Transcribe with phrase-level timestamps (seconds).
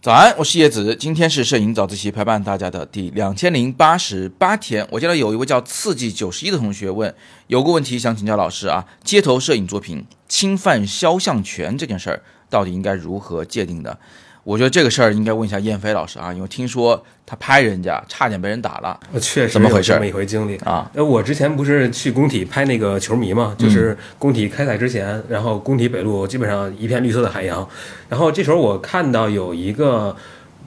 [0.00, 4.86] 早安，我是叶子，今天是摄影早自习陪伴大家的第两千零八十八天。
[4.92, 7.12] 我见到有一位叫刺激九十一的同学问，
[7.48, 13.98] 有个问题想请教老师啊，街头摄影作品侵犯肖像权这件事儿，到底应该如何界定的？
[14.46, 20.56] 我觉得这个事儿应该问一下燕飞老师啊，因为听说他拍人家差点被人打了，确实怎么回事有这么一回经历。
[20.58, 20.88] 啊。
[20.94, 27.68] 呃，我之前不是去工体拍那个球迷嘛，就是工体开赛之前，然后工体北路基本上一片绿色的海洋，
[28.08, 30.14] 然后这时候我看到有一个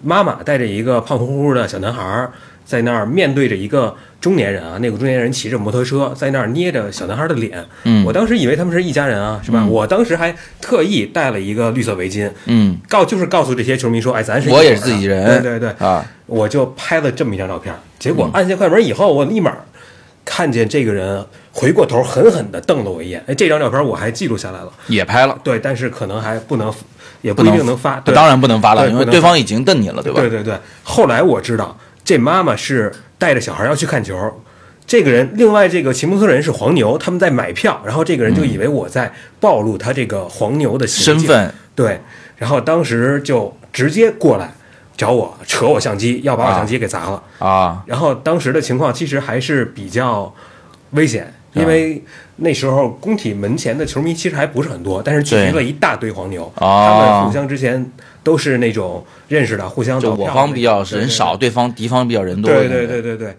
[0.04, 2.34] 妈妈带着一个胖乎乎的小男孩儿
[2.70, 9.62] 在那儿面对着一个中年人啊，那个中年人骑着摩托车在那儿捏着小男孩的脸，嗯我当时以为他们是一家人啊，是吧？
[9.64, 17.74] 嗯我当时还特意戴了一个绿色围巾，嗯告就是告诉这些球迷说，哎，咱是一我也是自己人对对对，啊，我就拍了这么一张照片。
[17.98, 19.52] 结嗯果按下快门以后，我立马
[20.24, 23.24] 看见这个人回过头，狠狠地瞪了我一眼。
[23.26, 24.72] 哎，这张照片我还记录下来了。
[24.86, 26.72] 也拍了，对，但是可能还不能，
[27.24, 28.00] 也不一定能发。
[28.02, 30.22] 对当然不能发了，因为对方已经瞪你了，对吧？
[30.22, 30.54] 对对对。
[30.84, 34.42] 后来我知道，这妈妈是带着小孩要去看球。
[34.88, 42.02] 这个人，另外这个骑摩托人是黄牛，他们在买票，然后这个人就以为我在暴露他这个黄牛的身份对，
[42.38, 44.52] 然后当时就直接过来
[44.98, 47.22] 找我扯我相机，要把我啊相机给砸了。
[47.38, 50.34] 啊，然后当时的情况其实还是比较
[50.94, 52.04] 危险，因为
[52.38, 57.92] 那时候工体门前的球迷其实还不是很多，但是聚集了一大堆黄牛，哦他们互相之前
[58.30, 63.36] 都是那种认识的，互相就我方比较人少，对方敌方比较人多，对对对对对。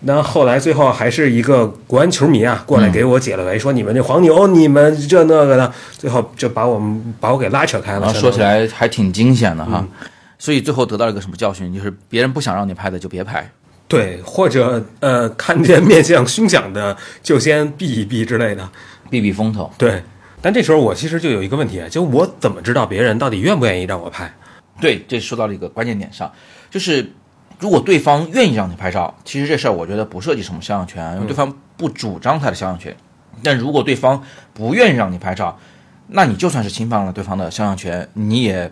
[0.00, 8.00] 那后来最后还是一个国安球迷啊过来给我解了围，说你们这黄牛，你们这那个的，最后就把我们把我给拉扯开了。
[8.00, 9.78] 然后说起来还挺惊险的哈。
[9.80, 10.08] 嗯
[10.40, 11.74] 所以最后得到了一个什么教训？
[11.74, 13.50] 就是别人不想让你拍的就别拍。
[13.88, 18.68] 对，或者呃，看见面相凶相的就先避一避之类的。
[19.10, 19.68] 避避风头。
[19.76, 20.00] 对，
[20.40, 24.32] 但这时候我其实就有一个问题，就我怎么知道别人到底愿不愿意让我拍？
[24.80, 26.32] 对，这说到了一个关键点上，
[26.70, 27.12] 就是
[27.58, 32.96] 如果对方愿意让你拍照，其实这事儿我觉得不涉及什么肖像权，因为对方不主张他的肖像权。
[33.42, 34.22] 但如果对方
[34.54, 35.58] 不愿意让你拍照，
[36.06, 38.70] 那你就算是侵犯了对方的肖像权，你也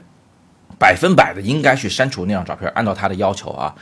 [0.78, 3.74] 百分百的应该去删除那张照片，按照他的要求啊。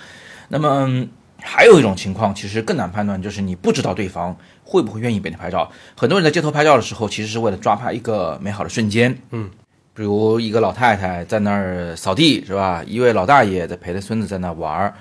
[0.49, 1.09] 那么嗯
[1.41, 5.71] 还有一种情况，其实更难判断，就是你不知道对方会不会愿意被你拍照。
[5.97, 9.51] 很多人在街头拍照的时候，其实是为了抓拍一个美好的瞬间，嗯，
[9.95, 12.83] 比如一个老太太在那儿扫地，是吧？
[12.87, 14.95] 一位老大爷在陪着孙子在那玩儿，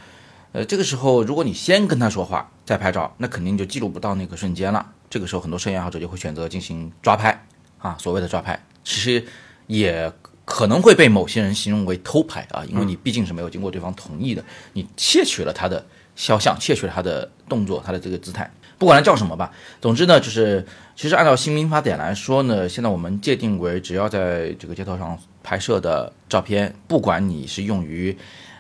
[0.52, 4.86] 呃，这个时候如果你先跟他说话再拍照，那肯定就记录不到那个瞬间了。
[5.10, 7.46] 这个时候，很多摄影爱好者就会选择进行抓拍
[7.78, 9.24] 啊，所谓的抓拍，其实
[9.68, 10.12] 也
[10.44, 14.44] 可能会被某些人形容为偷拍啊，因为你毕竟是没有经过对方同意的，
[14.74, 15.86] 你窃取了他的
[16.16, 19.52] 肖像，窃取了他的动作，他的这个姿态，不管它叫什么吧。
[19.82, 20.66] 总之呢，就是
[20.96, 28.16] 其实按照新民法典来说呢，现在我们界定为只要在这个街头上拍摄的照片，不管你是用于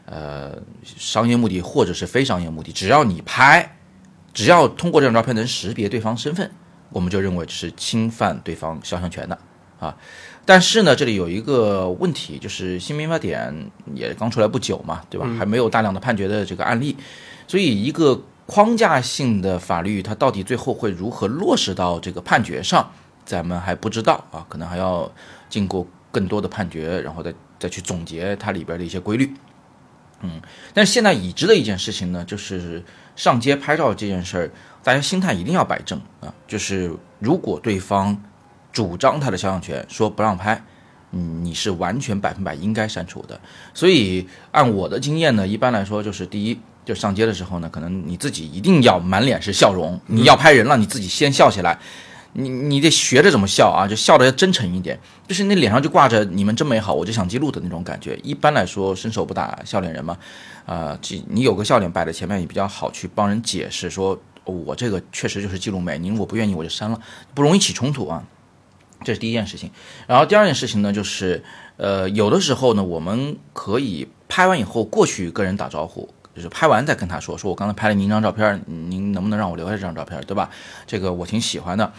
[0.06, 3.78] 呃商业目的或者是非商业目的，只要你拍，
[4.34, 6.50] 只要通过这张照片能识别对方身份，
[6.90, 9.38] 我们就认为是侵犯对方肖像权的
[9.84, 9.98] 啊。
[10.46, 15.26] 但是呢，这里有一个问题，就是新民法典也刚出来不久嘛，对吧？
[15.38, 16.98] 还没有大量的判决的这个案例，
[17.48, 22.92] 所以一个框架性的法律，它到底最后会如何落实到这个判决上，
[23.26, 25.10] 咱们还不知道啊，可能还要
[25.50, 29.34] 经过更多的判决，然后再再去总结它里边的一些规律。
[30.26, 30.42] 嗯，
[30.74, 32.84] 但是现在已知的一件事情呢，就是
[33.16, 34.52] 上街拍照这件事儿，
[34.84, 36.34] 大家心态一定要摆正啊。
[36.46, 38.22] 就是如果对方
[38.74, 40.62] 主张他的肖像权，说不让拍，
[41.12, 43.40] 嗯，你是完全百分百应该删除的。
[43.74, 51.80] 所以按我的经验呢，一般来说就是第一，就上街的时候呢，可能你自己一定要满脸是笑容，你要拍人了，你自己先笑起来。
[52.36, 58.20] 你你得学着怎么笑啊，就笑的要真诚一点，就是那脸上就挂着你们真美好，我就想记录的那种感觉。
[58.24, 60.18] 一般来说，伸手不打笑脸人嘛，
[60.66, 67.00] 啊、这你有个笑脸摆在前面也比较好去帮人解释说，哦我这个确实就是记录美，您如果不愿意我就删了，
[67.36, 68.24] 不容易起冲突啊。
[69.04, 69.72] 这是第一件事情，
[70.08, 71.44] 然后第二件事情呢，就是
[71.78, 80.50] 呃，有的时候呢，我们可以拍完以后过去跟人打招呼，就是拍完再跟他说，说我刚才拍了您一张照片，您能不能让我留下这张照片，对吧？
[80.88, 81.92] 这个我挺喜欢的。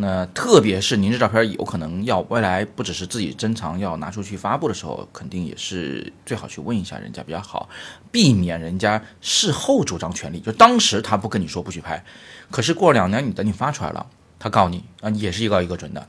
[0.00, 7.68] 那特别是您这照片有可能要未来不只是自己珍藏，要拿出去发布的时候，肯定也是最好去问一下人家比较好，
[8.12, 10.38] 避免人家事后主张权利。
[10.38, 12.04] 就当时他不跟你说不许拍，
[12.50, 14.06] 可是过两年你等你发出来了，
[14.38, 16.06] 他告你啊，也是一告一个准的。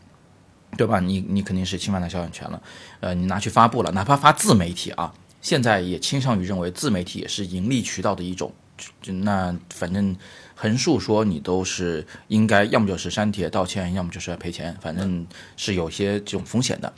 [0.78, 1.00] 对吧？
[1.00, 2.62] 你你肯定是侵犯他肖像权了，
[3.00, 8.54] 呃，你拿去发布了，哪怕发自媒体啊，现在也倾向于认为自媒体也是盈利渠道的一种，
[9.02, 10.16] 就那反正
[10.56, 15.26] 横竖说你都是应该，要么就是删帖道歉，要么就是要赔钱，反正
[15.58, 16.92] 是有些这种风险的。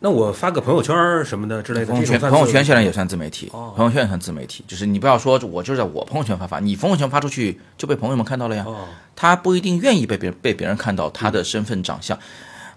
[0.00, 0.94] 那我发个朋友圈
[1.24, 12.16] 什么的之类的，朋友圈朋友圈现在也算自媒体，哦朋友圈也算自媒体，就是你不要说我就是在我朋友圈发发，你朋友圈发出去就被朋友们看到了呀，哦，他不一定愿意被别人被别人看到他的身份长相。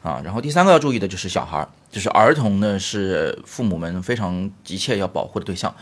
[0.01, 5.73] 啊，然后第三个要注意的就是小孩儿，就是儿童呢是父母们非常急切要保护的对象。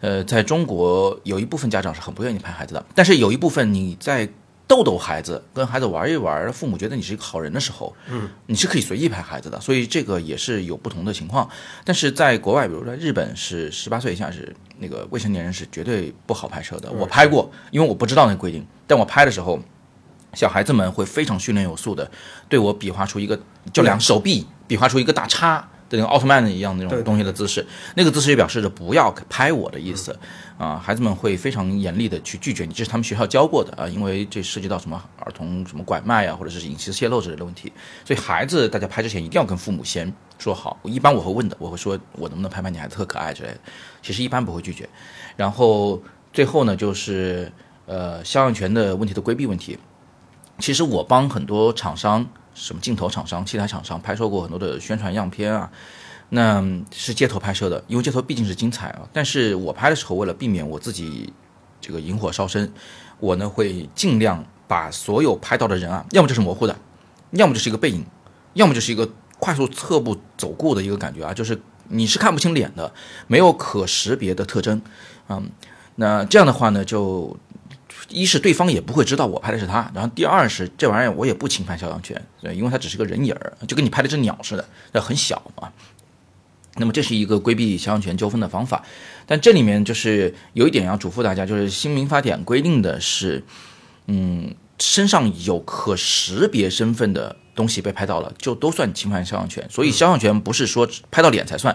[0.00, 4.26] 呃，在中国有一部分家长是很不愿意拍孩子的，但是有一部分你在
[4.66, 11.46] 逗逗孩子，跟孩子玩一玩，父母觉得你是一个好人的时候，嗯，你是可以随意拍孩子的，所以这个也是有不同的情况。
[11.84, 16.90] 但是在国外，比如说日本是十八岁以下是那个未成年人是绝对不好拍摄的。
[16.90, 19.60] 我拍过，因为我不知道那规定，但我拍的时候。
[20.34, 22.10] 小孩子们会非常训练有素的，
[22.48, 23.38] 对我比划出一个，
[23.72, 25.58] 就两手臂比划出一个大叉
[25.88, 27.64] 的那个奥特曼一样那种东西的姿势，
[27.94, 30.18] 那个姿势也表示着不要拍我的意思
[30.58, 30.76] 啊。
[30.76, 37.72] 孩子们会非常严厉的去拒绝你，这是他们学校教过的啊，因为这涉及到什么儿童什么拐卖啊，或者是隐私泄露之类的问题，
[38.04, 40.76] 所以孩子大家拍之前一定要跟父母先说好。
[40.82, 43.58] 一般我会问的，我会说我能不能拍拍你孩子特可爱之类的，
[44.02, 44.88] 其实一般不会拒绝。
[45.36, 46.02] 然后
[46.32, 47.50] 最后呢，就是
[47.86, 49.78] 呃肖像权的问题的规避问题。
[50.58, 55.70] 其实我帮很多厂商，什么镜头厂商、器材厂商拍摄过很多的宣传样片啊，
[56.30, 59.02] 那是街头拍摄的，因为街头毕竟是精彩啊。
[59.12, 61.32] 但是我拍的时候，为了避免我自己
[61.80, 62.72] 这个引火烧身，
[63.20, 66.76] 我呢会尽量把所有拍到的人啊，要么就是模糊的，
[67.32, 68.04] 要么就是一个背影，
[68.54, 69.08] 要么就是一个
[69.38, 72.92] 快速侧步走过的一个感觉啊，就是你是看不清脸的，
[73.26, 74.80] 没有可识别的特征，
[75.28, 75.50] 嗯，
[75.96, 77.36] 那这样的话呢，就
[78.08, 85.70] 一是对方也不会知道我拍的是他，然后第二是这玩意儿我也不侵犯肖像权，对，因为它只是个人影儿，就跟你拍了只鸟似的，那很小嘛。
[86.78, 88.84] 那么这是一个规避肖像权纠纷的方法，
[89.24, 93.42] 但这里面就是有一点要嘱咐大家，就是新民法典规定的是，
[94.06, 99.66] 嗯，身上有可识别身份的东西被拍到了，就都算侵犯肖像权。
[99.70, 101.74] 所以肖像权不是说拍到脸才算。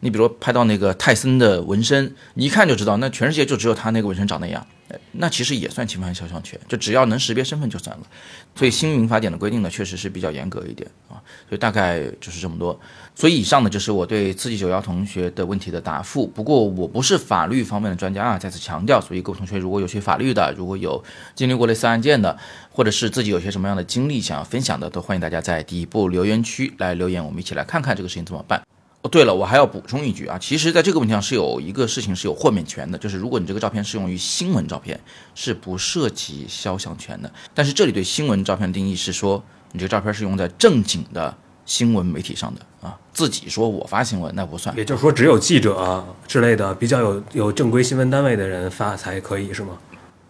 [0.00, 4.79] 你比如说拍到那个泰森的纹身，你一看就知道，那全世界就只有他那个纹身长那样，哎
[5.12, 8.06] 那其实也算侵犯肖像权，就只要能识别身份就算了。
[8.54, 11.20] 所以新民法典的规定呢，确实是比较严格一点啊。
[11.48, 12.78] 所以大概就是这么多。
[13.14, 16.26] 所以以上呢就是我对刺激九幺同学的问题的答复。
[16.26, 19.00] 不过我不是法律方面的专家啊，再次强调。
[19.00, 21.02] 所以各位同学如果有学法律的，如果有
[21.34, 22.36] 经历过类似案件的，
[22.70, 28.60] 或者是自己有些什么样的经历想要分享的，都欢迎大家在底部留言区来留言，我们一起来看看这个事情怎么办。
[29.02, 35.00] 哦，对了，我还要补充一句啊，其实在这个问题上是有一个事情是有豁免权的，就是如果你这个照片是用于新闻照片，
[35.34, 37.32] 是不涉及肖像权的。
[37.54, 39.42] 但是这里对新闻照片定义是说，
[39.72, 44.76] 你这个照片是用在正经的新闻媒体上的啊，自己说我发新闻那不算。
[44.76, 49.78] 也就是说，只有记者之类的比较有有正规新闻单位的人发才可以，是吗？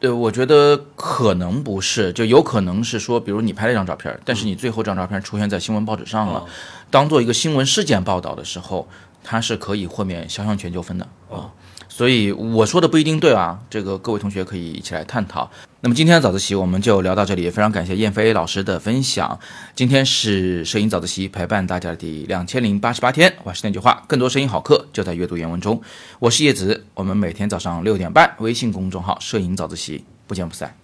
[0.00, 6.42] 对，我觉得可能不是，就有可能是说，比如你拍了一张照片，但是你最后这张照片出现在新闻报纸上了，
[6.90, 8.88] 当做一个新闻事件报道的时候，
[9.22, 11.52] 它是可以豁免肖像权纠纷的啊。
[11.88, 15.50] 所以我说的不一定对啊，这个各位同学可以一起来探讨。
[15.82, 19.38] 那么今天的早自习我们就聊到这里，非常感谢燕飞老师的分享。
[19.74, 25.80] 今天是摄影早自习陪伴大家的第两千零八十八天，我是那句话，更多摄影好课就在阅读原文中。
[26.18, 30.76] 我是叶子，我们每天早上六点半，微信公众号“摄影早自习”，不见不散。